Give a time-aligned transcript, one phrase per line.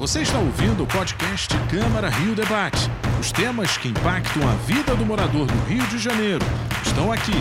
[0.00, 2.88] Você está ouvindo o podcast Câmara Rio Debate.
[3.20, 6.42] Os temas que impactam a vida do morador do Rio de Janeiro
[6.82, 7.34] estão aqui.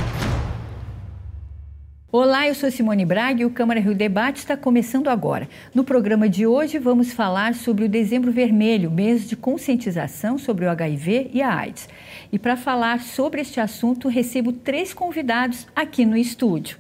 [2.12, 5.48] Olá, eu sou Simone Braga e o Câmara Rio Debate está começando agora.
[5.74, 10.70] No programa de hoje vamos falar sobre o Dezembro Vermelho, mês de conscientização sobre o
[10.70, 11.88] HIV e a AIDS.
[12.30, 16.78] E para falar sobre este assunto, recebo três convidados aqui no estúdio.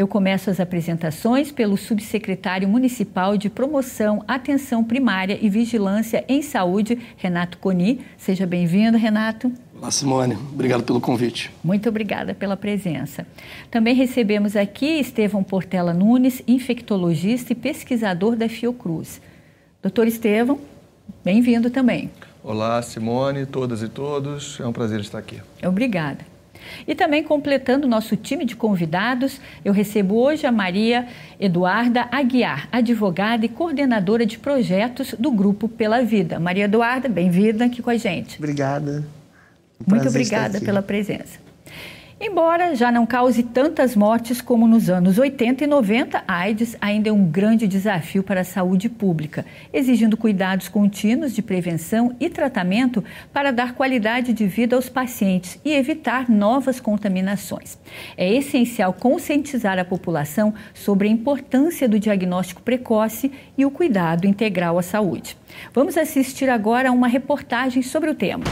[0.00, 6.98] Eu começo as apresentações pelo subsecretário municipal de Promoção, Atenção Primária e Vigilância em Saúde,
[7.18, 8.00] Renato Coni.
[8.16, 9.52] Seja bem-vindo, Renato.
[9.78, 10.36] Olá, Simone.
[10.54, 11.50] Obrigado pelo convite.
[11.62, 13.26] Muito obrigada pela presença.
[13.70, 19.20] Também recebemos aqui Estevão Portela Nunes, infectologista e pesquisador da Fiocruz.
[19.82, 20.58] Doutor Estevão,
[21.22, 22.10] bem-vindo também.
[22.42, 24.58] Olá, Simone, todas e todos.
[24.60, 25.42] É um prazer estar aqui.
[25.62, 26.29] Obrigada.
[26.86, 31.06] E também completando o nosso time de convidados, eu recebo hoje a Maria
[31.38, 36.38] Eduarda Aguiar, advogada e coordenadora de projetos do Grupo Pela Vida.
[36.38, 38.38] Maria Eduarda, bem-vinda aqui com a gente.
[38.38, 39.04] Obrigada.
[39.86, 41.38] Um Muito obrigada pela presença.
[42.22, 47.08] Embora já não cause tantas mortes como nos anos 80 e 90, a AIDS ainda
[47.08, 53.02] é um grande desafio para a saúde pública, exigindo cuidados contínuos de prevenção e tratamento
[53.32, 57.78] para dar qualidade de vida aos pacientes e evitar novas contaminações.
[58.18, 64.78] É essencial conscientizar a população sobre a importância do diagnóstico precoce e o cuidado integral
[64.78, 65.38] à saúde.
[65.72, 68.44] Vamos assistir agora a uma reportagem sobre o tema.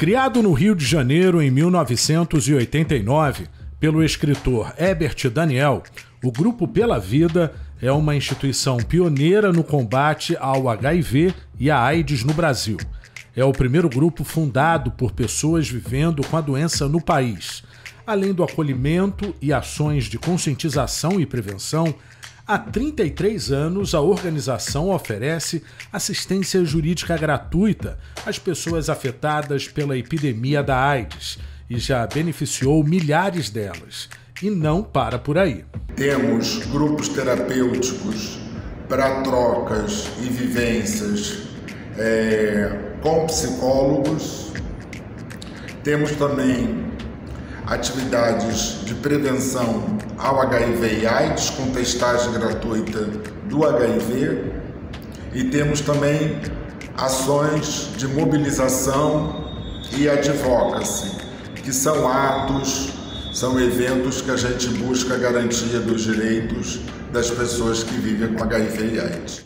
[0.00, 3.46] Criado no Rio de Janeiro em 1989
[3.78, 5.82] pelo escritor Herbert Daniel,
[6.24, 12.24] o Grupo Pela Vida é uma instituição pioneira no combate ao HIV e à AIDS
[12.24, 12.78] no Brasil.
[13.36, 17.62] É o primeiro grupo fundado por pessoas vivendo com a doença no país.
[18.06, 21.94] Além do acolhimento e ações de conscientização e prevenção,
[22.50, 25.62] Há 33 anos, a organização oferece
[25.92, 31.38] assistência jurídica gratuita às pessoas afetadas pela epidemia da AIDS
[31.70, 34.08] e já beneficiou milhares delas.
[34.42, 35.64] E não para por aí.
[35.94, 38.40] Temos grupos terapêuticos
[38.88, 41.42] para trocas e vivências
[41.96, 44.52] é, com psicólogos.
[45.84, 46.84] Temos também
[47.64, 53.00] atividades de prevenção ao HIV e AIDS, com testagem gratuita
[53.48, 54.52] do HIV,
[55.32, 56.40] e temos também
[56.96, 59.50] ações de mobilização
[59.96, 61.16] e advocacy,
[61.62, 62.92] que são atos,
[63.32, 66.80] são eventos que a gente busca a garantia dos direitos
[67.12, 69.44] das pessoas que vivem com HIV e AIDS.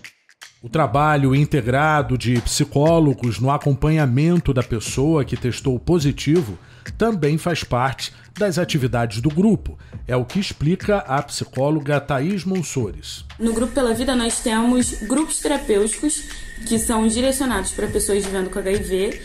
[0.60, 6.58] O trabalho integrado de psicólogos no acompanhamento da pessoa que testou positivo
[6.92, 9.78] também faz parte das atividades do grupo.
[10.06, 13.24] É o que explica a psicóloga Thaís Monsores.
[13.38, 16.22] No Grupo Pela Vida, nós temos grupos terapêuticos
[16.66, 19.20] que são direcionados para pessoas vivendo com HIV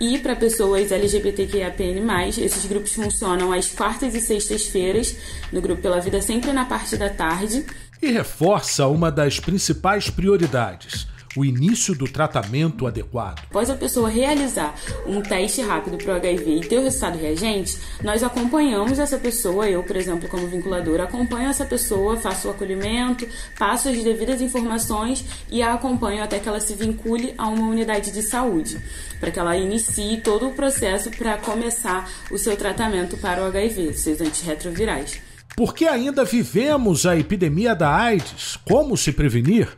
[0.00, 2.28] e para pessoas LGBTQIAPN+.
[2.28, 5.16] Esses grupos funcionam às quartas e sextas-feiras
[5.52, 7.64] no Grupo Pela Vida, sempre na parte da tarde.
[8.00, 13.40] E reforça uma das principais prioridades o início do tratamento adequado.
[13.50, 14.74] Após a pessoa realizar
[15.06, 19.68] um teste rápido para o HIV e ter o resultado reagente, nós acompanhamos essa pessoa,
[19.68, 23.26] eu, por exemplo, como vinculadora, acompanho essa pessoa, faço o acolhimento,
[23.58, 28.12] passo as devidas informações e a acompanho até que ela se vincule a uma unidade
[28.12, 28.80] de saúde,
[29.18, 33.94] para que ela inicie todo o processo para começar o seu tratamento para o HIV,
[33.94, 35.20] seus antirretrovirais.
[35.56, 38.58] Por que ainda vivemos a epidemia da AIDS?
[38.64, 39.68] Como se prevenir?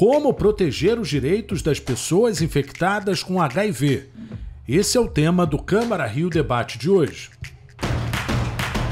[0.00, 4.06] Como proteger os direitos das pessoas infectadas com HIV?
[4.66, 7.28] Esse é o tema do Câmara Rio Debate de hoje.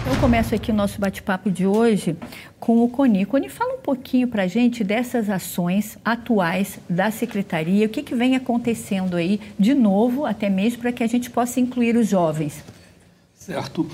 [0.07, 2.15] Eu começo aqui o nosso bate-papo de hoje
[2.61, 3.25] com o Coni.
[3.25, 8.15] Coni, fala um pouquinho para a gente dessas ações atuais da Secretaria, o que, que
[8.15, 12.63] vem acontecendo aí de novo, até mesmo para que a gente possa incluir os jovens.
[13.35, 13.89] Certo.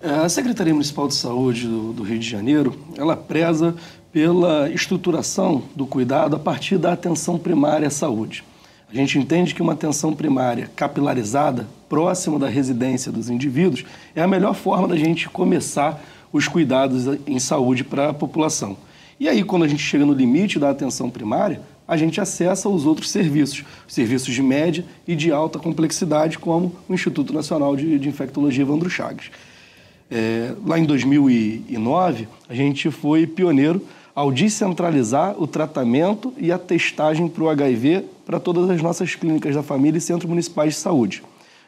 [0.00, 3.74] É, a Secretaria Municipal de Saúde do, do Rio de Janeiro, ela preza
[4.12, 8.44] pela estruturação do cuidado a partir da atenção primária à saúde.
[8.92, 14.28] A gente entende que uma atenção primária capilarizada, próxima da residência dos indivíduos, é a
[14.28, 18.76] melhor forma da gente começar os cuidados em saúde para a população.
[19.18, 22.84] E aí, quando a gente chega no limite da atenção primária, a gente acessa os
[22.84, 28.08] outros serviços, serviços de média e de alta complexidade, como o Instituto Nacional de, de
[28.08, 29.30] Infectologia Evandro Chagas.
[30.10, 33.80] É, lá em 2009, a gente foi pioneiro
[34.14, 39.54] ao descentralizar o tratamento e a testagem para o HIV para todas as nossas clínicas
[39.54, 41.22] da família e centros municipais de saúde.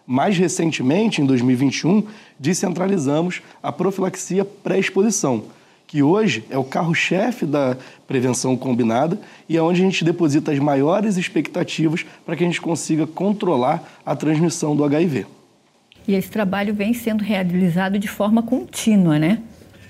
[0.07, 2.07] Mais recentemente, em 2021,
[2.39, 5.45] descentralizamos a profilaxia pré-exposição,
[5.87, 7.77] que hoje é o carro-chefe da
[8.07, 9.19] prevenção combinada
[9.49, 13.83] e é onde a gente deposita as maiores expectativas para que a gente consiga controlar
[14.05, 15.27] a transmissão do HIV.
[16.07, 19.41] E esse trabalho vem sendo realizado de forma contínua, né?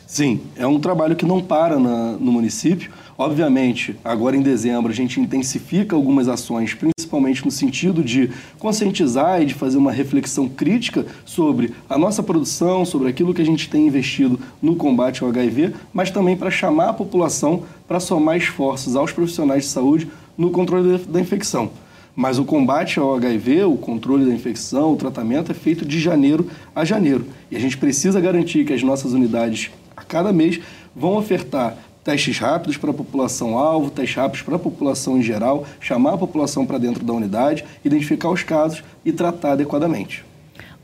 [0.06, 2.90] Sim, é um trabalho que não para na, no município.
[3.16, 9.46] Obviamente, agora em dezembro, a gente intensifica algumas ações, principalmente no sentido de conscientizar e
[9.46, 13.86] de fazer uma reflexão crítica sobre a nossa produção, sobre aquilo que a gente tem
[13.86, 19.12] investido no combate ao HIV, mas também para chamar a população para somar esforços aos
[19.12, 21.70] profissionais de saúde no controle da infecção.
[22.16, 26.48] Mas o combate ao HIV, o controle da infecção, o tratamento é feito de janeiro
[26.74, 27.26] a janeiro.
[27.50, 30.60] E a gente precisa garantir que as nossas unidades, a cada mês,
[30.94, 36.14] vão ofertar testes rápidos para a população-alvo, testes rápidos para a população em geral, chamar
[36.14, 40.24] a população para dentro da unidade, identificar os casos e tratar adequadamente.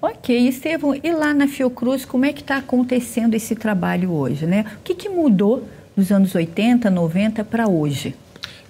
[0.00, 4.46] Ok, Estevam, e lá na Fiocruz, como é que está acontecendo esse trabalho hoje?
[4.46, 4.64] Né?
[4.78, 8.14] O que, que mudou dos anos 80, 90 para hoje?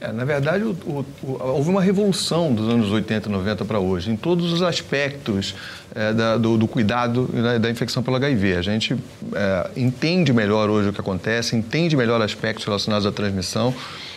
[0.01, 3.79] É, na verdade, o, o, o, houve uma revolução dos anos 80 e 90 para
[3.79, 5.55] hoje, em todos os aspectos
[5.95, 8.57] é, da, do, do, cuidado da, da, infecção pelo HIV.
[8.57, 8.97] A gente
[9.35, 13.75] é, entende melhor hoje o que acontece, entende melhor aspectos relacionados à transmissão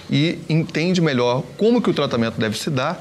[0.09, 2.97] e entende melhor como que o tratamento deve se dar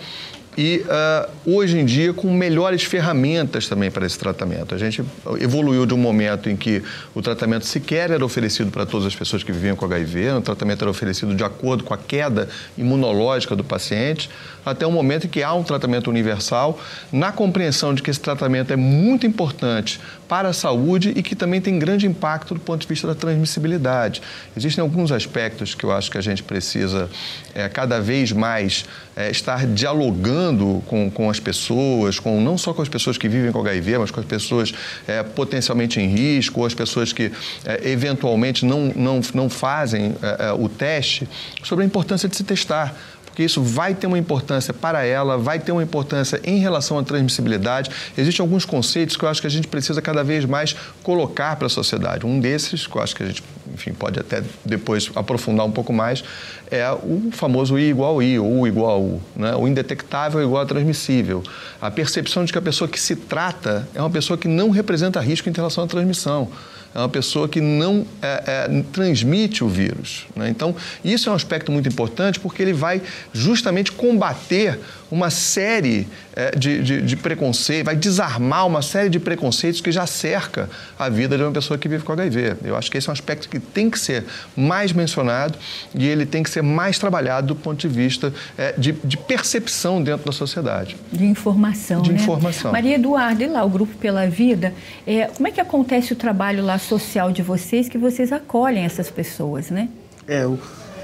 [0.57, 4.75] e uh, hoje em dia com melhores ferramentas também para esse tratamento.
[4.75, 5.03] A gente
[5.41, 6.83] evoluiu de um momento em que
[7.15, 10.83] o tratamento sequer era oferecido para todas as pessoas que viviam com HIV, o tratamento
[10.83, 14.29] era oferecido de acordo com a queda imunológica do paciente,
[14.65, 16.79] até um momento em que há um tratamento universal,
[17.11, 21.61] na compreensão de que esse tratamento é muito importante para a saúde e que também
[21.61, 24.21] tem grande impacto do ponto de vista da transmissibilidade.
[24.57, 27.09] Existem alguns aspectos que eu acho que a gente precisa
[27.55, 28.85] é, cada vez mais
[29.17, 30.42] é, estar dialogando
[30.87, 34.11] com, com as pessoas, com não só com as pessoas que vivem com HIV, mas
[34.11, 34.73] com as pessoas
[35.07, 37.31] é, potencialmente em risco, ou as pessoas que
[37.65, 41.29] é, eventualmente não, não, não fazem é, é, o teste,
[41.63, 42.95] sobre a importância de se testar
[43.33, 47.03] porque isso vai ter uma importância para ela, vai ter uma importância em relação à
[47.03, 47.91] transmissibilidade.
[48.17, 51.67] Existem alguns conceitos que eu acho que a gente precisa cada vez mais colocar para
[51.67, 52.27] a sociedade.
[52.27, 53.43] Um desses, que eu acho que a gente,
[53.73, 56.23] enfim, pode até depois aprofundar um pouco mais,
[56.71, 59.57] é o famoso I igual I, ou U igual U, né?
[59.57, 61.43] o indetectável é igual a transmissível.
[61.81, 65.21] A percepção de que a pessoa que se trata é uma pessoa que não representa
[65.21, 66.51] risco em relação à transmissão
[66.95, 70.27] é uma pessoa que não é, é, transmite o vírus.
[70.37, 70.49] Né?
[70.51, 70.75] Então,
[71.05, 73.01] isso é um aspecto muito importante porque ele vai
[73.33, 74.79] justamente combater
[75.13, 80.07] uma série é, de, de, de preconceitos, vai desarmar uma série de preconceitos que já
[80.07, 82.57] cerca a vida de uma pessoa que vive com HIV.
[82.65, 84.25] Eu acho que esse é um aspecto que tem que ser
[84.57, 85.59] mais mencionado
[85.95, 90.03] e ele tem que ser mais trabalhado do ponto de vista é, de, de, percepção
[90.03, 90.97] dentro da sociedade.
[91.13, 92.19] De informação, De né?
[92.19, 92.73] informação.
[92.73, 94.73] Maria Eduarda, e lá o Grupo Pela Vida,
[95.07, 99.11] é, como é que acontece o trabalho lá social de vocês, que vocês acolhem essas
[99.11, 99.91] pessoas, né?
[100.27, 100.59] É, o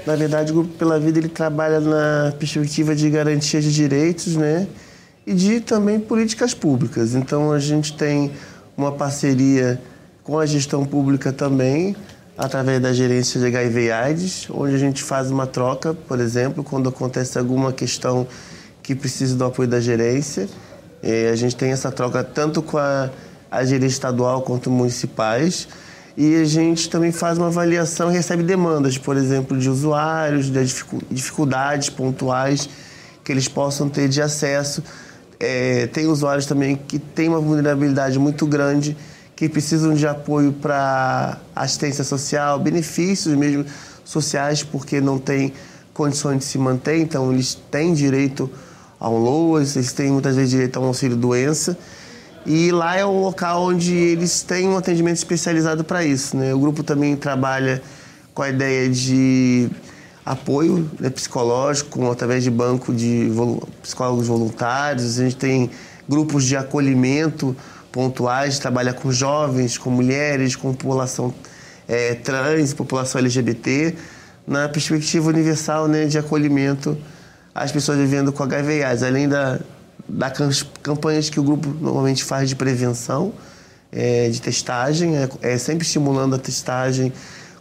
[0.09, 4.67] na verdade, o Grupo Pela Vida ele trabalha na perspectiva de garantia de direitos, né?
[5.23, 7.13] E de também políticas públicas.
[7.13, 8.31] Então, a gente tem
[8.75, 9.79] uma parceria
[10.23, 11.95] com a gestão pública também,
[12.35, 16.89] através da gerência de HIV AIDS, onde a gente faz uma troca, por exemplo, quando
[16.89, 18.25] acontece alguma questão
[18.81, 20.49] que precisa do apoio da gerência.
[21.31, 23.11] a gente tem essa troca tanto com a,
[23.51, 25.67] a gerência estadual quanto municipais
[26.19, 30.65] e a gente também faz uma avaliação e recebe demandas, por exemplo, de usuários, de
[31.09, 32.69] dificuldades pontuais
[33.23, 34.83] que eles possam ter de acesso.
[35.39, 38.97] É, tem usuários também que têm uma vulnerabilidade muito grande,
[39.33, 43.63] que precisam de apoio para assistência social, benefícios mesmo
[44.03, 45.53] sociais, porque não têm
[45.93, 48.51] condições de se manter, então eles têm direito
[48.99, 51.77] a um LOAS, eles têm muitas vezes direito a um auxílio-doença.
[52.45, 56.35] E lá é um local onde eles têm um atendimento especializado para isso.
[56.37, 56.53] Né?
[56.53, 57.81] O grupo também trabalha
[58.33, 59.69] com a ideia de
[60.25, 63.29] apoio né, psicológico através de banco de
[63.81, 65.19] psicólogos voluntários.
[65.19, 65.69] A gente tem
[66.07, 67.55] grupos de acolhimento
[67.91, 71.33] pontuais, trabalha com jovens, com mulheres, com população
[71.87, 73.95] é, trans, população LGBT,
[74.47, 76.97] na perspectiva universal né, de acolhimento
[77.53, 79.59] às pessoas vivendo com HIV AIDS, além da
[80.09, 80.31] da
[80.81, 83.31] campanhas que o grupo normalmente faz de prevenção,
[83.91, 87.13] é, de testagem, é, é, sempre estimulando a testagem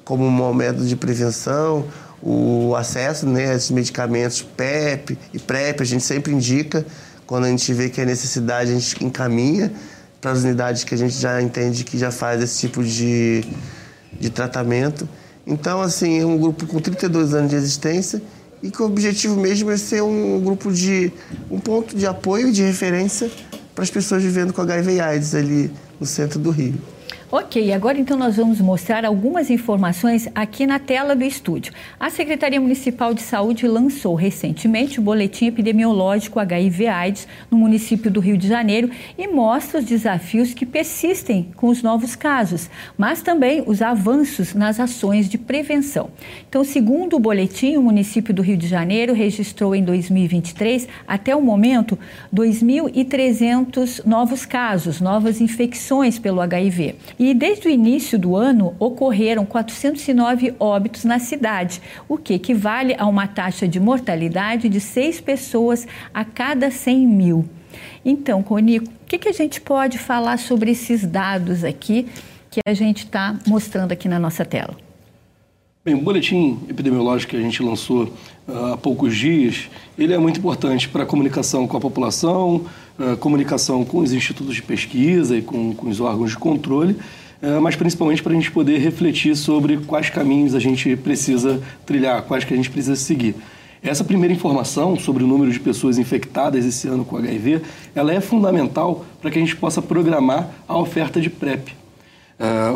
[0.05, 1.87] como um método de prevenção,
[2.23, 6.85] o acesso né, a esses medicamentos PEP e PrEP, a gente sempre indica,
[7.27, 9.71] quando a gente vê que é necessidade, a gente encaminha
[10.21, 13.45] para as unidades que a gente já entende que já faz esse tipo de,
[14.19, 15.09] de tratamento.
[15.47, 18.21] Então, assim, é um grupo com 32 anos de existência
[18.63, 21.13] e que o objetivo mesmo é ser um grupo de
[21.51, 23.31] um ponto de apoio e de referência
[23.75, 26.75] para as pessoas vivendo com HIV e AIDS ali no centro do Rio.
[27.31, 31.75] Ok, agora então nós vamos mostrar algumas informações aqui na tela do estúdio.
[32.01, 38.39] A Secretaria Municipal de Saúde lançou recentemente o Boletim Epidemiológico HIV-AIDS no município do Rio
[38.39, 43.83] de Janeiro e mostra os desafios que persistem com os novos casos, mas também os
[43.83, 46.09] avanços nas ações de prevenção.
[46.49, 51.43] Então, segundo o boletim, o município do Rio de Janeiro registrou em 2023, até o
[51.43, 51.99] momento,
[52.35, 56.97] 2.300 novos casos, novas infecções pelo HIV.
[57.19, 63.07] E desde o início do ano ocorreram 409 óbitos na cidade, o que equivale a
[63.07, 67.45] uma taxa de mortalidade de seis pessoas a cada 100 mil.
[68.05, 72.07] Então, Conico, o que, que a gente pode falar sobre esses dados aqui
[72.51, 74.77] que a gente está mostrando aqui na nossa tela?
[75.85, 78.05] Bem, o boletim epidemiológico que a gente lançou
[78.47, 82.67] uh, há poucos dias, ele é muito importante para a comunicação com a população,
[82.99, 86.97] uh, comunicação com os institutos de pesquisa e com, com os órgãos de controle,
[87.43, 92.23] uh, mas principalmente para a gente poder refletir sobre quais caminhos a gente precisa trilhar,
[92.23, 93.35] quais que a gente precisa seguir.
[93.83, 97.63] Essa primeira informação sobre o número de pessoas infectadas esse ano com HIV,
[97.95, 101.69] ela é fundamental para que a gente possa programar a oferta de PrEP.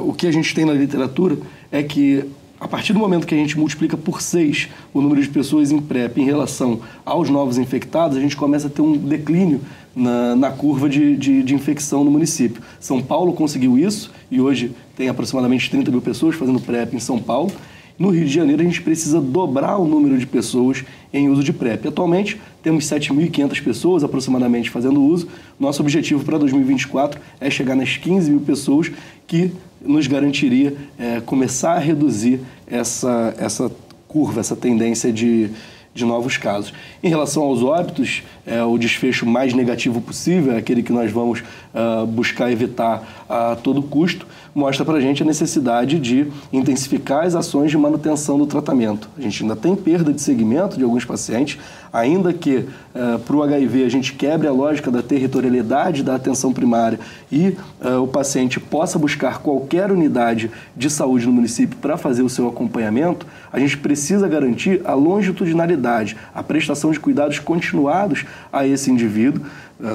[0.04, 1.38] o que a gente tem na literatura
[1.72, 2.24] é que
[2.62, 5.80] a partir do momento que a gente multiplica por 6 o número de pessoas em
[5.80, 9.60] PrEP em relação aos novos infectados, a gente começa a ter um declínio
[9.96, 12.62] na, na curva de, de, de, infecção no município.
[12.78, 17.18] São Paulo conseguiu isso e hoje tem aproximadamente 30 mil pessoas fazendo PrEP em São
[17.18, 17.50] Paulo.
[17.98, 21.52] No Rio de Janeiro, a gente precisa dobrar o número de pessoas em uso de
[21.52, 21.88] PrEP.
[21.88, 25.26] Atualmente, temos 7.500 pessoas aproximadamente fazendo uso.
[25.58, 28.90] Nosso objetivo para 2024 é chegar nas 15 mil pessoas
[29.26, 29.50] que
[29.84, 33.70] nos garantiria é, começar a reduzir essa, essa
[34.08, 35.50] curva, essa tendência de,
[35.94, 36.72] de novos casos.
[37.02, 41.42] Em relação aos óbitos, é, o desfecho mais negativo possível, é aquele que nós vamos
[41.74, 47.34] uh, buscar evitar a todo custo, mostra para a gente a necessidade de intensificar as
[47.34, 49.08] ações de manutenção do tratamento.
[49.16, 51.58] A gente ainda tem perda de segmento de alguns pacientes,
[51.92, 56.52] ainda que uh, para o HIV a gente quebre a lógica da territorialidade da atenção
[56.52, 56.98] primária
[57.30, 62.28] e uh, o paciente possa buscar qualquer unidade de saúde no município para fazer o
[62.28, 68.90] seu acompanhamento, a gente precisa garantir a longitudinalidade, a prestação de cuidados continuados a esse
[68.90, 69.44] indivíduo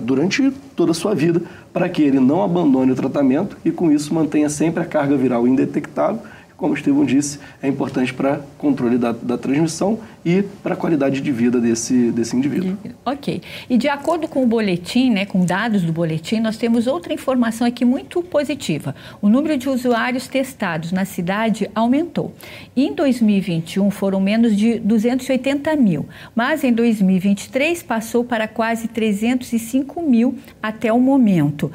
[0.04, 1.42] durante toda a sua vida,
[1.72, 5.48] para que ele não abandone o tratamento e com isso mantenha sempre a carga viral
[5.48, 6.22] indetectável
[6.58, 11.22] como o Estevão disse, é importante para controle da, da transmissão e para a qualidade
[11.22, 12.76] de vida desse, desse indivíduo.
[13.06, 13.42] Ok.
[13.70, 17.68] E de acordo com o boletim, né, com dados do boletim, nós temos outra informação
[17.68, 18.96] aqui muito positiva.
[19.22, 22.34] O número de usuários testados na cidade aumentou.
[22.76, 30.36] Em 2021 foram menos de 280 mil, mas em 2023 passou para quase 305 mil
[30.62, 31.72] até o momento.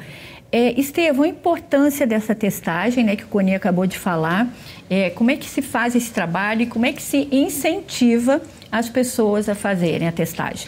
[0.55, 0.79] É,
[1.23, 4.47] a importância dessa testagem, né, que o Coni acabou de falar,
[4.87, 8.39] é, como é que se faz esse trabalho e como é que se incentiva
[8.71, 10.67] as pessoas a fazerem a testagem?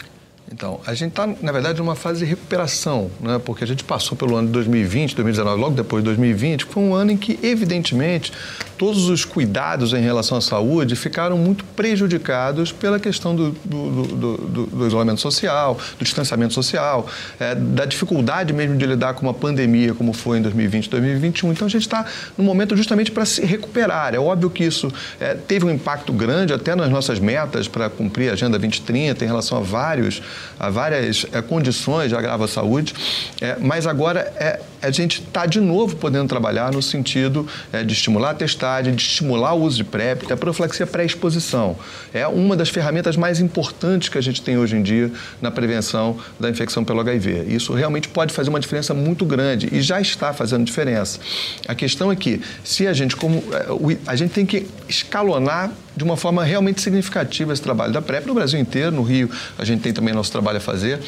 [0.56, 3.38] Então, a gente está, na verdade, numa fase de recuperação, né?
[3.44, 6.94] porque a gente passou pelo ano de 2020, 2019, logo depois de 2020, foi um
[6.94, 8.32] ano em que, evidentemente,
[8.78, 14.66] todos os cuidados em relação à saúde ficaram muito prejudicados pela questão do, do, do,
[14.66, 17.06] do isolamento social, do distanciamento social,
[17.38, 21.52] é, da dificuldade mesmo de lidar com uma pandemia como foi em 2020, 2021.
[21.52, 24.14] Então a gente está no momento justamente para se recuperar.
[24.14, 28.30] É óbvio que isso é, teve um impacto grande até nas nossas metas para cumprir
[28.30, 30.22] a Agenda 2030 em relação a vários,
[30.58, 32.94] a várias é, condições de agravo à saúde,
[33.40, 37.92] é, mas agora é, a gente está de novo podendo trabalhar no sentido é, de
[37.92, 41.76] estimular a testar de estimular o uso de PrEP, a profilaxia pré-exposição.
[42.14, 45.10] É uma das ferramentas mais importantes que a gente tem hoje em dia
[45.42, 47.46] na prevenção da infecção pelo HIV.
[47.48, 51.18] Isso realmente pode fazer uma diferença muito grande e já está fazendo diferença.
[51.66, 56.04] A questão é que, se a gente, como é, a gente tem que escalonar de
[56.04, 59.80] uma forma realmente significativa esse trabalho da PrEP no Brasil inteiro, no Rio a gente
[59.80, 61.00] tem também nosso trabalho a fazer,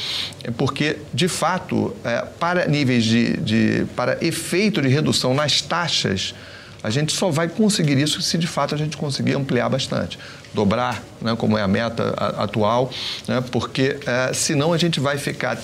[0.42, 6.34] é porque, de fato, é, para níveis de, de, para efeito de redução nas taxas
[6.82, 10.18] a gente só vai conseguir isso se de fato a gente conseguir ampliar bastante,
[10.54, 12.90] dobrar, né, como é a meta atual,
[13.26, 15.58] né, porque é, senão a gente vai ficar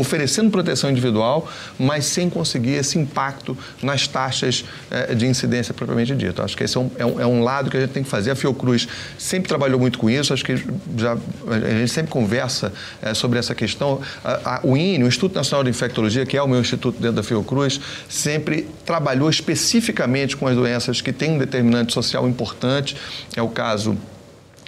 [0.00, 6.42] oferecendo proteção individual, mas sem conseguir esse impacto nas taxas eh, de incidência propriamente dito.
[6.42, 8.08] Acho que esse é um, é um, é um, lado que a gente tem que
[8.08, 8.30] fazer.
[8.30, 8.88] A Fiocruz
[9.18, 10.56] sempre trabalhou muito com isso, acho que
[10.96, 11.16] já,
[11.46, 14.00] a gente sempre conversa eh, sobre essa questão.
[14.24, 17.16] A, a, o INE, o Instituto Nacional de Infectologia, que é o meu instituto dentro
[17.16, 22.96] da Fiocruz, sempre trabalhou especificamente com as doenças que têm um determinante social importante.
[23.36, 23.96] É o caso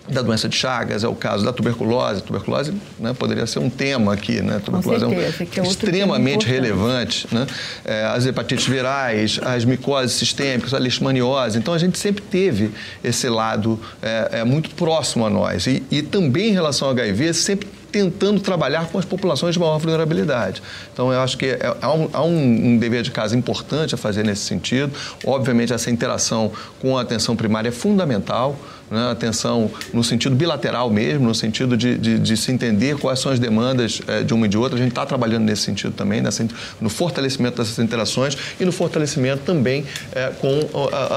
[0.09, 2.21] da doença de Chagas, é o caso da tuberculose.
[2.21, 4.57] A tuberculose né, poderia ser um tema aqui, né?
[4.57, 7.27] A tuberculose certeza, é, um, é extremamente relevante.
[7.31, 7.47] Né?
[7.85, 11.59] É, as hepatites virais, as micoses sistêmicas, a leishmaniose.
[11.59, 12.71] Então, a gente sempre teve
[13.03, 15.67] esse lado é, é muito próximo a nós.
[15.67, 19.79] E, e também em relação ao HIV, sempre tentando trabalhar com as populações de maior
[19.79, 20.63] vulnerabilidade.
[20.93, 24.25] Então, eu acho que é, há, um, há um, dever de casa importante a fazer
[24.25, 24.91] nesse sentido.
[25.25, 28.59] Obviamente, essa interação com a atenção primária é fundamental
[28.93, 33.33] né, atenção no sentido bilateral mesmo, no sentido de, de, de se entender quais são
[33.33, 34.77] as demandas é, de uma e de outra.
[34.79, 36.47] A gente está trabalhando nesse sentido também, nessa,
[36.81, 39.85] no fortalecimento dessas interações e no fortalecimento também
[40.15, 40.61] é, com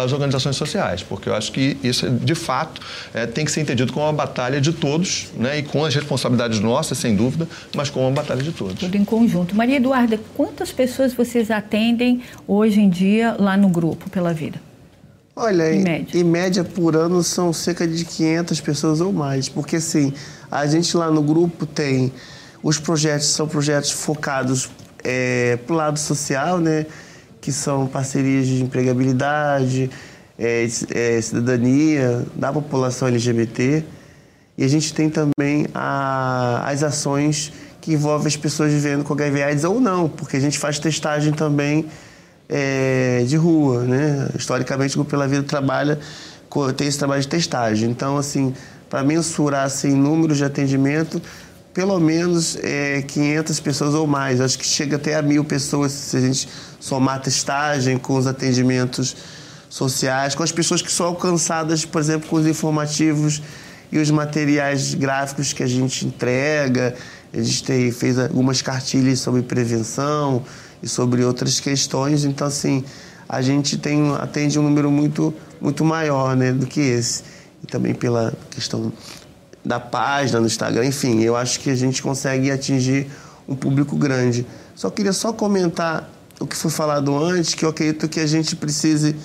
[0.01, 2.81] as organizações sociais, porque eu acho que isso, de fato,
[3.13, 6.61] é, tem que ser entendido como uma batalha de todos né, e com as responsabilidades
[6.65, 8.75] nossas, sem dúvida, mas como uma batalha de todos.
[8.75, 9.55] Tudo em conjunto.
[9.55, 14.59] Maria Eduarda, quantas pessoas vocês atendem hoje em dia lá no grupo Pela Vida?
[15.35, 16.19] Olha, em, média.
[16.19, 20.13] em média por ano são cerca de 500 pessoas ou mais, porque assim,
[20.49, 22.11] a gente lá no grupo tem
[22.63, 24.69] os projetos, são projetos focados
[25.03, 26.85] é, para o lado social, né?
[27.39, 29.89] Que são parcerias de empregabilidade,
[30.39, 33.83] é, é, cidadania da população LGBT.
[34.57, 39.43] E a gente tem também a, as ações que envolvem as pessoas vivendo com HIV
[39.43, 41.85] AIDS ou não, porque a gente faz testagem também
[42.47, 44.29] é, de rua, né?
[44.37, 45.99] Historicamente, o Grupo Pela Vida trabalha,
[46.77, 47.89] tem esse trabalho de testagem.
[47.89, 48.53] Então, assim,
[48.89, 51.21] para mensurar assim, números de atendimento,
[51.73, 54.39] pelo menos é, 500 pessoas ou mais.
[54.39, 56.47] Acho que chega até a mil pessoas se a gente
[56.79, 59.15] somar a testagem com os atendimentos
[59.69, 63.41] sociais, com as pessoas que são alcançadas, por exemplo, com os informativos
[63.91, 66.95] e os materiais gráficos que a gente entrega.
[67.33, 70.43] A gente tem, fez algumas cartilhas sobre prevenção,
[70.85, 72.23] e sobre outras questões.
[72.25, 72.83] Então, assim,
[73.27, 77.23] a gente tem, atende um número muito, muito maior né, do que esse.
[77.63, 78.93] E também pela questão
[79.63, 83.07] da página no Instagram, enfim, eu acho que a gente consegue atingir
[83.47, 84.45] um público grande.
[84.75, 86.07] Só queria só comentar
[86.39, 89.15] o que foi falado antes, que eu acredito que a gente precise,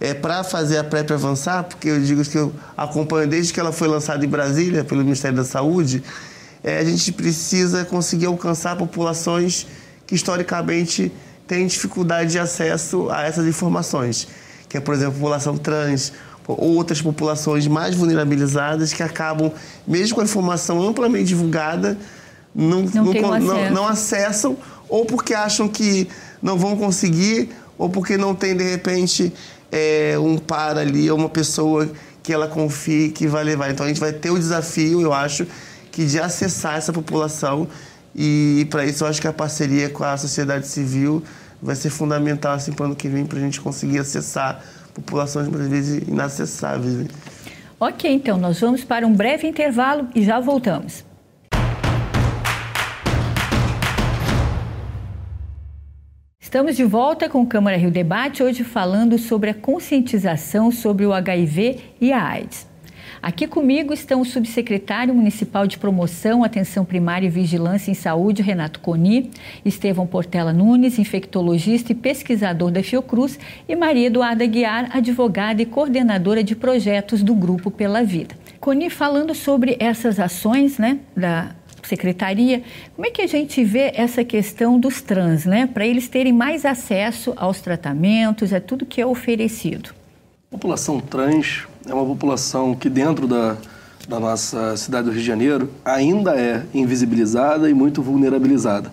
[0.00, 3.70] é, para fazer a PrEP avançar, porque eu digo que eu acompanho desde que ela
[3.70, 6.02] foi lançada em Brasília pelo Ministério da Saúde,
[6.64, 9.66] é, a gente precisa conseguir alcançar populações
[10.06, 11.12] que historicamente
[11.46, 14.26] têm dificuldade de acesso a essas informações,
[14.68, 16.12] que é, por exemplo, a população trans,
[16.48, 19.52] ou outras populações mais vulnerabilizadas que acabam,
[19.86, 21.96] mesmo com a informação amplamente divulgada,
[22.54, 24.56] não, não, não, não, não acessam
[24.88, 26.08] ou porque acham que
[26.42, 29.32] não vão conseguir ou porque não tem, de repente,
[29.70, 31.90] é, um par ali, uma pessoa
[32.22, 33.70] que ela confie que vai levar.
[33.70, 35.46] Então a gente vai ter o desafio, eu acho,
[35.90, 37.68] que de acessar essa população
[38.14, 41.22] e para isso eu acho que a parceria com a sociedade civil
[41.62, 44.62] vai ser fundamental assim, para o ano que vem, para a gente conseguir acessar
[44.94, 46.94] populações muitas vezes inacessáveis.
[46.94, 47.06] Né?
[47.78, 51.04] Ok, então nós vamos para um breve intervalo e já voltamos.
[56.50, 61.12] Estamos de volta com o Câmara Rio Debate, hoje falando sobre a conscientização sobre o
[61.12, 62.66] HIV e a AIDS.
[63.22, 68.80] Aqui comigo estão o subsecretário municipal de Promoção, Atenção Primária e Vigilância em Saúde, Renato
[68.80, 69.30] Coni,
[69.64, 76.42] Estevão Portela Nunes, infectologista e pesquisador da Fiocruz, e Maria Eduarda Guiar, advogada e coordenadora
[76.42, 78.34] de projetos do Grupo Pela Vida.
[78.58, 81.54] Coni, falando sobre essas ações né, da
[81.86, 82.62] secretaria,
[82.94, 86.64] como é que a gente vê essa questão dos trans, né, para eles terem mais
[86.64, 89.90] acesso aos tratamentos, a tudo que é oferecido?
[90.48, 93.56] A população trans é uma população que dentro da,
[94.08, 98.92] da nossa cidade do Rio de Janeiro ainda é invisibilizada e muito vulnerabilizada.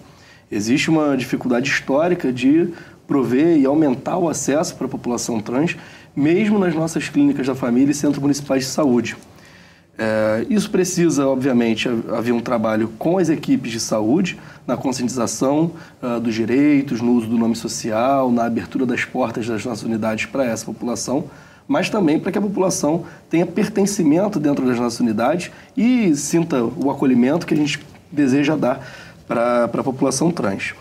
[0.52, 2.73] Existe uma dificuldade histórica de
[3.08, 5.76] prover e aumentar o acesso para a população trans,
[6.15, 9.17] mesmo nas nossas clínicas da família e centros municipais de saúde.
[9.97, 15.71] É, isso precisa, obviamente, haver um trabalho com as equipes de saúde na conscientização
[16.03, 20.27] uh, dos direitos, no uso do nome social, na abertura das portas das nossas unidades
[20.27, 21.25] para essa população,
[21.67, 26.91] mas também para que a população tenha pertencimento dentro das nossas unidades e sinta o
[26.91, 27.79] acolhimento que a gente
[28.12, 28.88] deseja dar
[29.27, 30.75] para a população trans.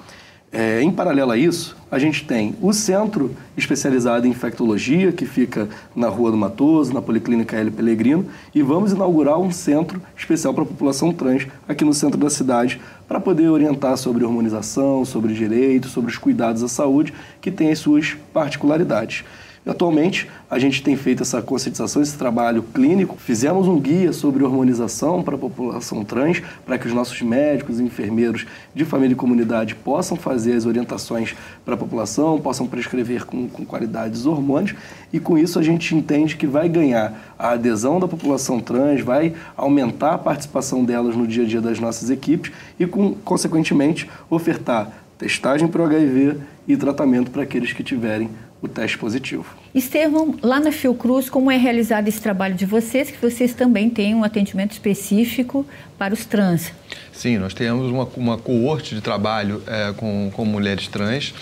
[0.53, 5.69] É, em paralelo a isso, a gente tem o Centro Especializado em Infectologia, que fica
[5.95, 7.71] na Rua do Matoso, na Policlínica L.
[7.71, 12.31] Pellegrino, e vamos inaugurar um centro especial para a população trans aqui no centro da
[12.31, 17.71] cidade, para poder orientar sobre hormonização, sobre direitos, sobre os cuidados à saúde, que tem
[17.71, 19.25] as suas particularidades.
[19.67, 23.17] Atualmente, a gente tem feito essa conscientização, esse trabalho clínico.
[23.19, 27.83] Fizemos um guia sobre hormonização para a população trans, para que os nossos médicos e
[27.83, 33.49] enfermeiros de família e comunidade possam fazer as orientações para a população, possam prescrever com,
[33.49, 33.67] com
[34.13, 34.77] os hormônios.
[35.13, 39.35] E com isso a gente entende que vai ganhar a adesão da população trans, vai
[39.57, 44.93] aumentar a participação delas no dia a dia das nossas equipes e, com, consequentemente, ofertar
[45.19, 46.37] testagem para o HIV
[46.69, 48.29] e tratamento para aqueles que tiverem
[48.61, 49.55] o teste positivo.
[49.77, 54.15] Estevão, lá na Fiocruz, como é realizado esse trabalho de vocês, que vocês também têm
[54.15, 55.67] um atendimento específico
[55.99, 56.73] para os trans?
[57.13, 61.35] Sim, nós temos uma, uma coorte de trabalho é, com, com mulheres trans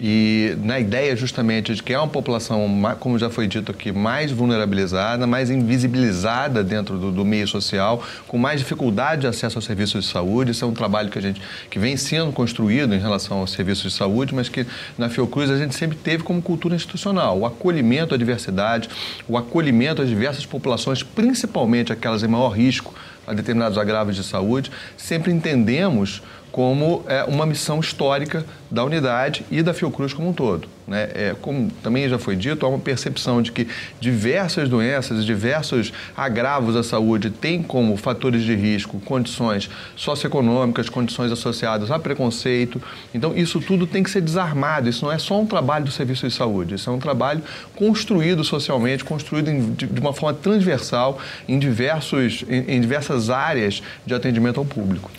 [0.00, 4.30] e na ideia justamente de que é uma população, como já foi dito aqui, mais
[4.30, 10.04] vulnerabilizada, mais invisibilizada dentro do, do, meio social, com mais dificuldade de acesso aos serviços
[10.04, 10.52] de saúde.
[10.52, 13.92] Isso é um trabalho que a gente que vem sendo construído em relação aos serviços
[13.92, 14.64] de saúde, mas que
[14.96, 17.77] na Fiocruz a gente sempre teve como cultura institucional, o acolhimento
[18.14, 18.88] à diversidade,
[19.28, 22.94] o acolhimento às diversas populações, principalmente aquelas em maior risco
[23.26, 29.62] a determinados agravos de saúde, sempre entendemos como é, uma missão histórica da unidade e
[29.62, 30.68] da Fiocruz como um todo.
[30.86, 31.10] Né?
[31.14, 33.68] É, como também já foi dito, há uma percepção de que
[34.00, 41.90] diversas doenças, diversos agravos à saúde têm como fatores de risco condições socioeconômicas, condições associadas
[41.90, 42.80] a preconceito.
[43.14, 44.88] Então, isso tudo tem que ser desarmado.
[44.88, 47.42] Isso não é só um trabalho do serviço de saúde, isso é um trabalho
[47.76, 53.82] construído socialmente, construído em, de, de, uma forma transversal em, diversos, em, em diversas áreas
[54.06, 55.10] de atendimento ao público.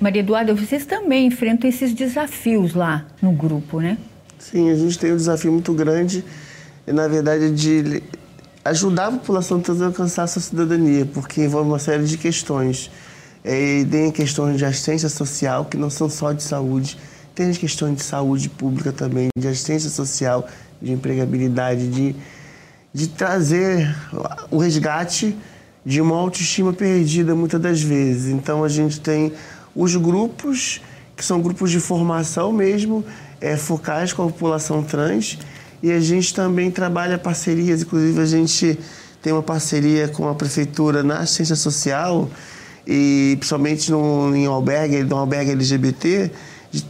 [0.00, 3.96] Maria Eduarda, vocês também enfrentam esses desafios lá no grupo, né?
[4.38, 6.24] Sim, a gente tem um desafio muito grande,
[6.86, 8.02] na verdade, de
[8.64, 12.90] ajudar a população a alcançar essa cidadania, porque envolve uma série de questões.
[13.44, 16.98] É, tem questões de assistência social, que não são só de saúde,
[17.32, 20.48] tem as questões de saúde pública também, de assistência social,
[20.82, 22.16] de empregabilidade, de,
[22.92, 23.94] de trazer
[24.50, 25.36] o resgate
[25.84, 28.32] de uma autoestima perdida muitas das vezes.
[28.32, 29.32] Então a gente tem
[29.76, 30.80] os grupos,
[31.14, 33.04] que são grupos de formação mesmo,
[33.40, 35.38] é, focais com a população trans,
[35.82, 38.78] e a gente também trabalha parcerias, inclusive a gente
[39.22, 42.30] tem uma parceria com a prefeitura na assistência social,
[42.86, 46.30] e principalmente no, em albergue, no albergue LGBT,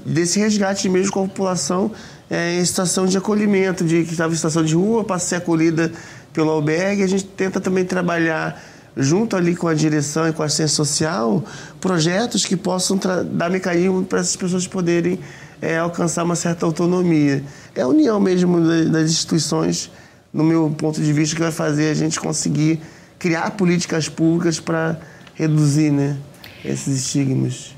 [0.04, 1.90] desse resgate mesmo com a população
[2.30, 5.92] é, em situação de acolhimento, de que estava em situação de rua, para ser acolhida
[6.32, 7.02] pelo albergue.
[7.02, 8.60] A gente tenta também trabalhar
[8.96, 11.44] junto ali com a direção e com a assistência social,
[11.80, 12.98] projetos que possam
[13.32, 15.18] dar mecanismo para essas pessoas poderem
[15.60, 17.44] é, alcançar uma certa autonomia.
[17.74, 19.90] É a união mesmo das instituições,
[20.32, 22.80] no meu ponto de vista, que vai fazer a gente conseguir
[23.18, 24.98] criar políticas públicas para
[25.34, 26.16] reduzir né,
[26.64, 27.75] esses estigmas.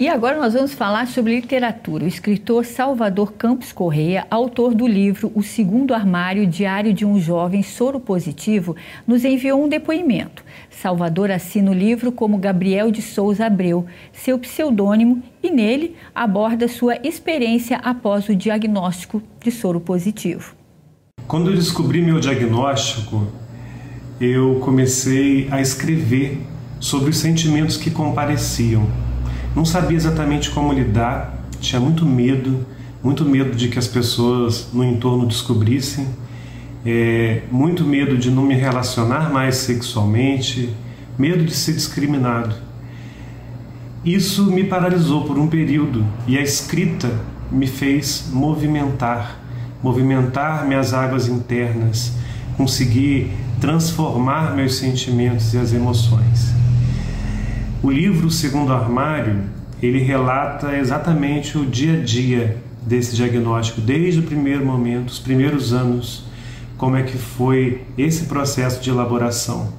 [0.00, 2.04] E agora nós vamos falar sobre literatura.
[2.04, 7.64] O escritor Salvador Campos Correia, autor do livro O Segundo Armário, Diário de um Jovem
[7.64, 10.44] Soro Positivo, nos enviou um depoimento.
[10.70, 16.94] Salvador assina o livro como Gabriel de Souza Abreu, seu pseudônimo, e nele aborda sua
[17.02, 20.54] experiência após o diagnóstico de soro positivo.
[21.26, 23.26] Quando eu descobri meu diagnóstico,
[24.20, 26.38] eu comecei a escrever
[26.78, 28.86] sobre os sentimentos que compareciam
[29.58, 32.64] não sabia exatamente como lidar, tinha muito medo,
[33.02, 36.06] muito medo de que as pessoas no entorno descobrissem,
[36.86, 40.72] é, muito medo de não me relacionar mais sexualmente,
[41.18, 42.54] medo de ser discriminado.
[44.04, 47.10] Isso me paralisou por um período e a escrita
[47.50, 49.40] me fez movimentar,
[49.82, 52.12] movimentar minhas águas internas,
[52.56, 56.57] conseguir transformar meus sentimentos e as emoções.
[57.80, 59.44] O livro Segundo Armário,
[59.80, 65.72] ele relata exatamente o dia a dia desse diagnóstico, desde o primeiro momento, os primeiros
[65.72, 66.24] anos,
[66.76, 69.72] como é que foi esse processo de elaboração.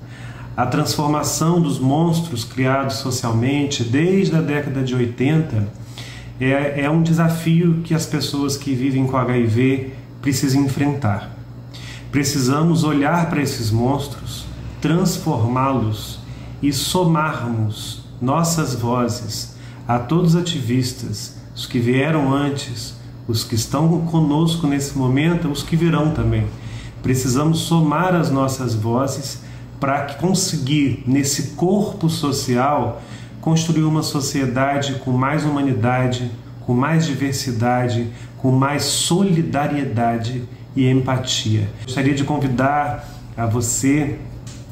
[0.56, 5.68] A transformação dos monstros criados socialmente desde a década de 80
[6.40, 11.36] é, é um desafio que as pessoas que vivem com HIV precisam enfrentar.
[12.14, 14.46] Precisamos olhar para esses monstros,
[14.80, 16.19] transformá-los
[16.62, 19.56] e somarmos nossas vozes
[19.88, 22.96] a todos os ativistas, os que vieram antes,
[23.28, 26.46] os que estão conosco nesse momento, os que virão também.
[27.02, 29.42] Precisamos somar as nossas vozes
[29.80, 33.02] para conseguir, nesse corpo social,
[33.40, 36.30] construir uma sociedade com mais humanidade,
[36.66, 40.44] com mais diversidade, com mais solidariedade
[40.76, 41.70] e empatia.
[41.84, 44.20] Gostaria de convidar a você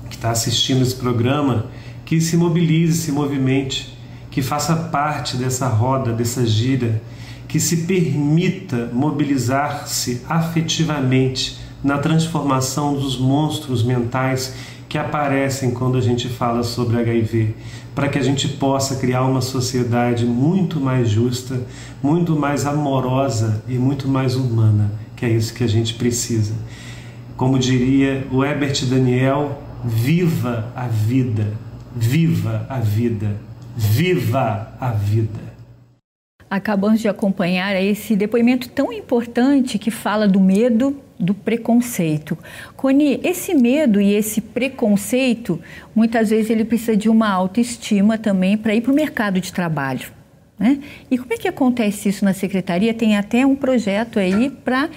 [0.10, 1.67] que está assistindo esse programa
[2.06, 3.98] que se mobilize, se movimente,
[4.32, 7.02] que faça parte dessa roda, dessa gira,
[7.48, 14.54] que se permita mobilizar-se afetivamente na transformação dos monstros mentais
[14.89, 17.56] que aparecem quando a gente fala sobre HIV,
[17.93, 21.62] para que a gente possa criar uma sociedade muito mais justa,
[22.02, 26.54] muito mais amorosa e muito mais humana, que é isso que a gente precisa.
[27.36, 31.54] Como diria o Herbert Daniel, viva a vida,
[31.95, 33.38] viva a vida,
[33.76, 35.47] viva a vida.
[36.50, 42.38] Acabamos de acompanhar esse depoimento tão importante que fala do medo, do preconceito.
[42.76, 45.60] Coni, esse medo e esse preconceito,
[45.95, 50.12] muitas vezes ele precisa de uma autoestima também para ir para o mercado de trabalho.
[50.60, 50.80] Né?
[51.12, 52.93] E como é que acontece isso na secretaria?
[52.93, 54.89] Tem até um projeto aí para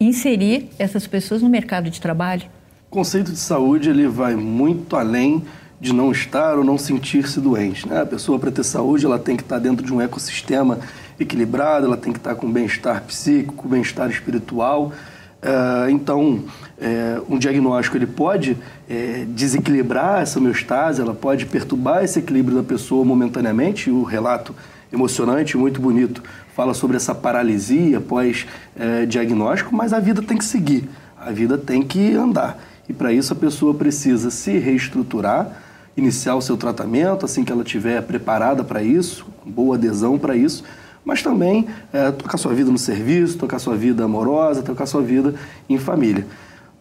[0.00, 2.55] inserir essas pessoas no mercado de trabalho.
[2.96, 5.44] Conceito de saúde ele vai muito além
[5.78, 7.86] de não estar ou não sentir-se doente.
[7.86, 8.00] Né?
[8.00, 10.78] A pessoa, para ter saúde, ela tem que estar dentro de um ecossistema
[11.20, 14.92] equilibrado, ela tem que estar com bem-estar psíquico, bem-estar espiritual.
[15.42, 16.44] Uh, então,
[16.80, 18.56] é, um diagnóstico ele pode
[18.88, 23.90] é, desequilibrar essa homeostase, ela pode perturbar esse equilíbrio da pessoa momentaneamente.
[23.90, 24.54] O relato
[24.90, 26.22] emocionante, muito bonito,
[26.54, 32.14] fala sobre essa paralisia pós-diagnóstico, mas a vida tem que seguir, a vida tem que
[32.14, 32.58] andar.
[32.88, 35.62] E para isso a pessoa precisa se reestruturar,
[35.96, 40.62] iniciar o seu tratamento assim que ela estiver preparada para isso, boa adesão para isso,
[41.04, 45.34] mas também é, tocar sua vida no serviço, tocar sua vida amorosa, tocar sua vida
[45.68, 46.26] em família.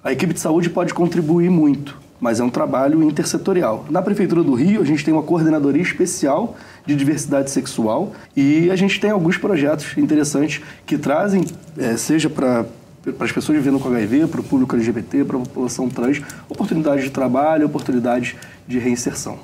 [0.03, 3.85] A equipe de saúde pode contribuir muito, mas é um trabalho intersetorial.
[3.89, 8.75] Na Prefeitura do Rio, a gente tem uma coordenadoria especial de diversidade sexual e a
[8.75, 11.45] gente tem alguns projetos interessantes que trazem,
[11.77, 12.65] é, seja para
[13.13, 17.03] para as pessoas vivendo com HIV, para o público LGBT, para a população trans, oportunidades
[17.03, 18.35] de trabalho, oportunidades
[18.67, 19.39] de reinserção.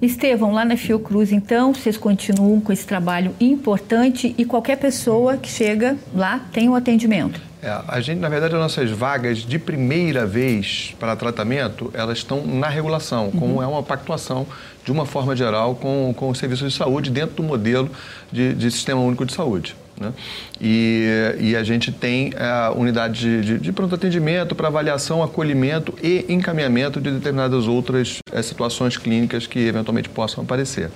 [0.00, 5.48] Estevão, lá na Fiocruz, então, vocês continuam com esse trabalho importante e qualquer pessoa que
[5.48, 7.40] chega lá tem o um atendimento?
[7.62, 12.44] É, a gente, na verdade, as nossas vagas de primeira vez para tratamento, elas estão
[12.44, 13.30] na regulação, uhum.
[13.30, 14.44] como é uma pactuação,
[14.84, 17.88] de uma forma geral, com, com os serviços de saúde dentro do modelo
[18.32, 19.76] de, de Sistema Único de Saúde.
[20.02, 20.12] Né?
[20.60, 25.94] E, e, a gente tem a unidade de, de, de pronto atendimento para avaliação, acolhimento
[26.02, 30.90] e encaminhamento de determinadas outras é, situações clínicas que eventualmente possam aparecer.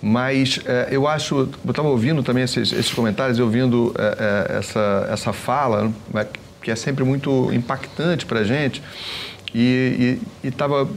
[0.00, 5.32] Mas é, eu acho, eu estava ouvindo também esses, esses comentários, ouvindo é, essa, essa
[5.32, 6.26] fala, né,
[6.62, 8.80] que é sempre muito impactante para a gente,
[9.52, 10.88] e estava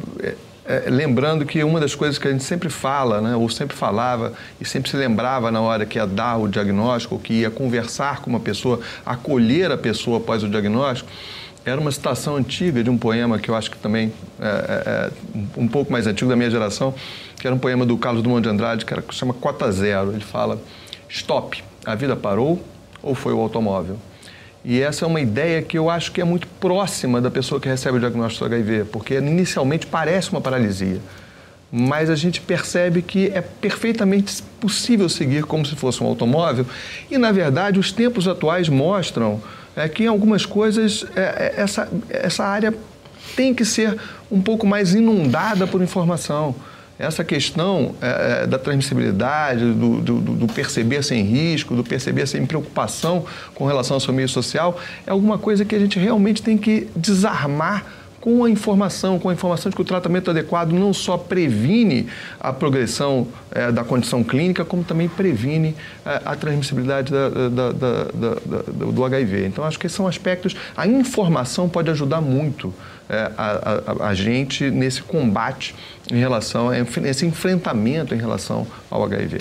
[0.65, 4.33] é, lembrando que uma das coisas que a gente sempre fala, né, ou sempre falava
[4.61, 8.29] e sempre se lembrava na hora que ia dar o diagnóstico, que ia conversar com
[8.29, 11.09] uma pessoa, acolher a pessoa após o diagnóstico,
[11.65, 15.11] era uma citação antiga de um poema que eu acho que também é, é, é
[15.57, 16.93] um pouco mais antigo da minha geração,
[17.37, 20.11] que era um poema do Carlos Drummond de Andrade, que, era, que chama Cota Zero.
[20.11, 20.59] Ele fala:
[21.09, 22.61] Stop, a vida parou
[23.01, 23.97] ou foi o automóvel?
[24.65, 27.67] E essa é uma ideia que eu acho que é muito próxima da pessoa que
[27.67, 30.99] recebe o diagnóstico do HIV, porque inicialmente parece uma paralisia,
[31.69, 36.65] mas a gente percebe que é perfeitamente possível seguir como se fosse um automóvel.
[37.11, 39.41] E, na verdade, os tempos atuais mostram
[39.75, 42.73] é, que em algumas coisas é, é essa, essa área
[43.35, 43.97] tem que ser
[44.31, 46.55] um pouco mais inundada por informação
[47.03, 52.45] essa questão é, é, da transmissibilidade, do, do, do, perceber sem risco, do perceber sem
[52.45, 56.57] preocupação com relação ao seu meio social, é alguma coisa que a gente realmente tem
[56.57, 57.85] que desarmar
[58.23, 62.07] com a informação, com a informação de que o tratamento adequado não só previne
[62.39, 68.91] a progressão é, da condição clínica, como também previne é, a transmissibilidade da, da, da,
[68.91, 69.47] do HIV.
[69.47, 70.55] Então, acho que esses são aspectos.
[70.77, 72.73] A informação pode ajudar muito
[73.09, 75.75] é, a, a, a, gente nesse combate
[76.09, 79.39] em relação a esse enfrentamento em relação ao HIV.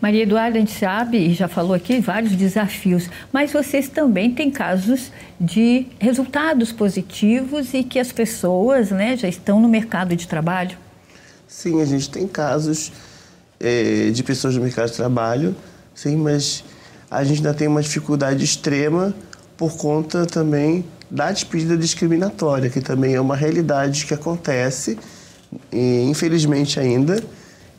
[0.00, 4.50] Maria Eduarda, a gente sabe e já falou aqui vários desafios, mas vocês também têm
[4.50, 10.76] casos de resultados positivos e que as pessoas né, já estão no mercado de trabalho?
[11.48, 12.92] Sim, a gente tem casos
[13.58, 15.56] é, de pessoas no mercado de trabalho,
[15.94, 16.62] sim, mas
[17.10, 19.14] a gente ainda tem uma dificuldade extrema
[19.56, 24.98] por conta também da despedida discriminatória, que também é uma realidade que acontece,
[25.72, 27.22] infelizmente ainda.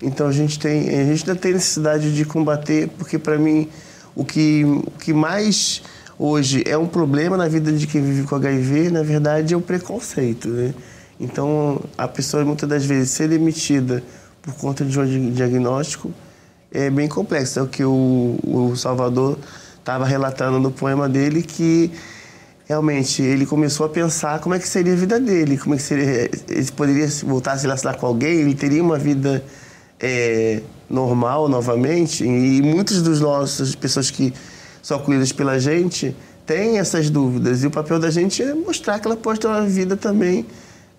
[0.02, 3.68] Então a gente tem, a gente ainda tem necessidade de combater, porque para mim
[4.16, 5.82] o que, o que mais
[6.18, 9.62] hoje é um problema na vida de quem vive com HIV, na verdade, é o
[9.62, 10.48] preconceito.
[10.48, 10.74] Né?
[11.20, 14.04] Então a pessoa muitas das vezes ser demitida
[14.42, 16.12] por conta de um diagnóstico
[16.72, 17.60] é bem complexo.
[17.60, 19.38] É o que o, o Salvador
[19.80, 21.92] estava relatando no poema dele que
[22.68, 25.84] realmente ele começou a pensar como é que seria a vida dele, como é que
[25.84, 29.44] seria, ele poderia voltar a se relacionar com alguém, ele teria uma vida
[30.00, 32.24] é, normal novamente.
[32.24, 34.34] E muitas das nossas pessoas que
[34.82, 37.64] são acolhidas pela gente tem essas dúvidas.
[37.64, 40.46] E o papel da gente é mostrar que ela pode ter uma vida também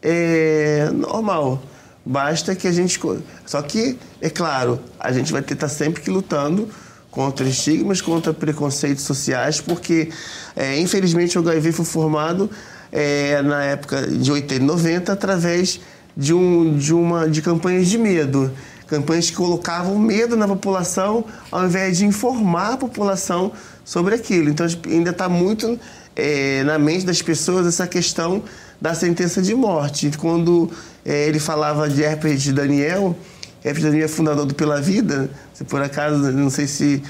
[0.03, 1.63] é, normal.
[2.05, 2.99] Basta que a gente.
[3.45, 6.69] Só que, é claro, a gente vai ter estar tá sempre que lutando
[7.11, 10.11] contra estigmas, contra preconceitos sociais, porque,
[10.55, 12.51] é, infelizmente, o HIV foi formado
[12.93, 15.81] é, na época de 80 e 90 através
[16.17, 18.51] de, um, de, uma, de campanhas de medo.
[18.89, 23.53] Campanhas que colocavam medo na população ao invés de informar a população
[23.85, 24.49] sobre aquilo.
[24.49, 25.79] Então, ainda está muito
[26.17, 28.43] é, na mente das pessoas essa questão
[28.81, 30.11] da sentença de morte.
[30.19, 30.71] Quando
[31.05, 33.17] é, ele falava de Herbert de Daniel,
[33.65, 37.03] Herbert Daniel é fundador do Pela Vida, se por acaso, não sei se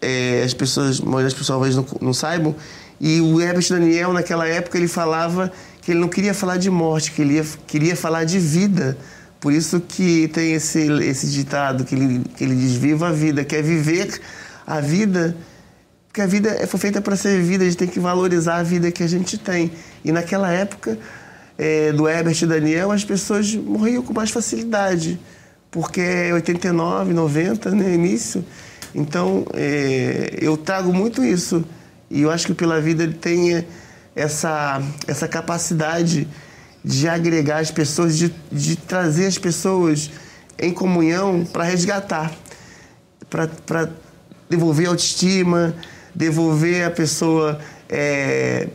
[0.00, 2.54] é, as pessoas, as pessoas talvez não, não saibam,
[3.00, 7.12] e o Herbert Daniel, naquela época, ele falava que ele não queria falar de morte,
[7.12, 8.96] que ele ia, queria falar de vida.
[9.44, 13.44] Por isso que tem esse, esse ditado que ele, que ele diz, viva a vida,
[13.44, 14.18] quer viver
[14.66, 15.36] a vida
[16.08, 18.90] porque a vida foi feita para ser vivida, a gente tem que valorizar a vida
[18.90, 19.70] que a gente tem.
[20.02, 20.96] E naquela época
[21.58, 25.20] é, do Herbert e Daniel, as pessoas morriam com mais facilidade,
[25.70, 28.42] porque é 89, 90, né, início.
[28.94, 31.62] Então, é, eu trago muito isso.
[32.08, 33.62] E eu acho que Pela Vida ele tem
[34.16, 36.26] essa, essa capacidade
[36.84, 40.10] de agregar as pessoas, de, de trazer as pessoas
[40.58, 42.30] em comunhão para resgatar,
[43.30, 43.88] para
[44.48, 45.74] devolver a autoestima,
[46.14, 48.68] devolver a pessoa é,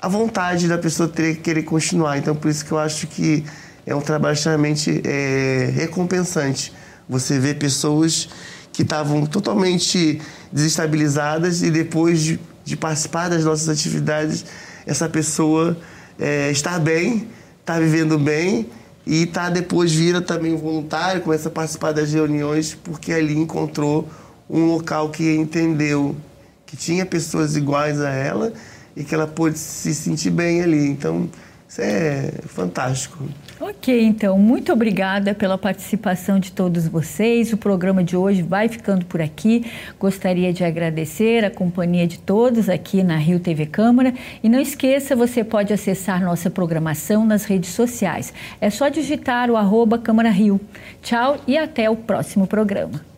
[0.00, 2.18] a vontade da pessoa ter querer continuar.
[2.18, 3.44] Então, por isso que eu acho que
[3.84, 6.72] é um trabalho extremamente é, recompensante.
[7.08, 8.28] Você vê pessoas
[8.72, 10.20] que estavam totalmente
[10.52, 14.44] desestabilizadas e depois de, de, participar das nossas atividades,
[14.86, 15.76] essa pessoa
[16.18, 17.28] é, está bem,
[17.68, 18.66] está vivendo bem
[19.06, 24.08] e tá depois vira também voluntário, começa a participar das reuniões porque ali encontrou
[24.48, 26.16] um local que entendeu
[26.64, 28.54] que tinha pessoas iguais a ela
[28.96, 30.88] e que ela pôde se sentir bem ali.
[30.88, 31.28] Então,
[31.68, 33.22] isso é fantástico.
[33.60, 37.52] Ok, então, muito obrigada pela participação de todos vocês.
[37.52, 39.70] O programa de hoje vai ficando por aqui.
[40.00, 44.14] Gostaria de agradecer a companhia de todos aqui na Rio TV Câmara.
[44.42, 48.32] E não esqueça, você pode acessar nossa programação nas redes sociais.
[48.62, 50.58] É só digitar o arroba Câmara Rio.
[51.02, 53.17] Tchau e até o próximo programa.